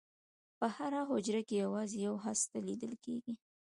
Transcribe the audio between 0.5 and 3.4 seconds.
په هره حجره کې یوازې یوه هسته لیدل کېږي.